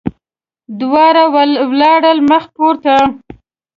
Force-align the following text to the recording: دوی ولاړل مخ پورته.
دوی 0.79 1.09
ولاړل 1.69 2.17
مخ 2.29 2.43
پورته. 2.55 2.95